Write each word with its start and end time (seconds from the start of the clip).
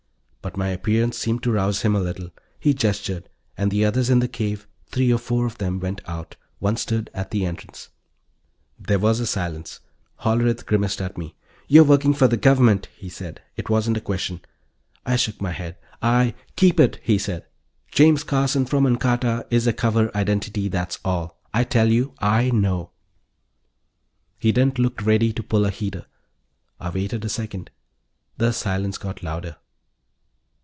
But 0.43 0.57
my 0.57 0.69
appearance 0.69 1.19
seemed 1.19 1.43
to 1.43 1.51
rouse 1.51 1.83
him 1.83 1.95
a 1.95 2.01
little. 2.01 2.31
He 2.59 2.73
gestured 2.73 3.29
and 3.55 3.69
the 3.69 3.85
others 3.85 4.09
in 4.09 4.19
the 4.21 4.27
cave 4.27 4.67
three 4.87 5.13
or 5.13 5.19
four 5.19 5.45
of 5.45 5.59
them 5.59 5.79
went 5.79 6.01
out. 6.07 6.35
One 6.57 6.77
stood 6.77 7.11
at 7.13 7.29
the 7.29 7.45
entrance. 7.45 7.89
There 8.79 8.97
was 8.97 9.19
a 9.19 9.27
silence. 9.27 9.81
Hollerith 10.21 10.65
grimaced 10.65 10.99
at 10.99 11.15
me. 11.15 11.35
"You're 11.67 11.83
working 11.83 12.15
for 12.15 12.27
the 12.27 12.37
Government," 12.37 12.87
he 12.97 13.07
said. 13.07 13.43
It 13.55 13.69
wasn't 13.69 13.97
a 13.97 14.01
question. 14.01 14.41
I 15.05 15.15
shook 15.15 15.39
my 15.41 15.51
head. 15.51 15.77
"I" 16.01 16.33
"Keep 16.57 16.79
it," 16.79 16.99
he 17.03 17.19
said. 17.19 17.45
"James 17.91 18.23
Carson 18.23 18.65
from 18.65 18.87
Ancarta 18.87 19.45
is 19.51 19.67
a 19.67 19.73
cover 19.73 20.09
identity, 20.17 20.69
that's 20.69 20.97
all. 21.05 21.39
I 21.53 21.63
tell 21.63 21.89
you, 21.91 22.15
I 22.17 22.49
know." 22.49 22.89
He 24.39 24.51
didn't 24.51 24.79
look 24.79 25.03
ready 25.05 25.33
to 25.33 25.43
pull 25.43 25.65
a 25.67 25.69
heater. 25.69 26.07
I 26.79 26.89
waited 26.89 27.23
a 27.23 27.29
second. 27.29 27.69
The 28.37 28.51
silence 28.51 28.97
got 28.97 29.21
louder. 29.21 29.57